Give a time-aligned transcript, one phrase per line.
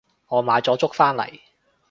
[0.29, 1.39] 我買咗粥返嚟